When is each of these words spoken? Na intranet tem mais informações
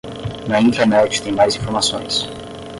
Na 0.49 0.59
intranet 0.59 1.19
tem 1.21 1.31
mais 1.35 1.55
informações 1.55 2.27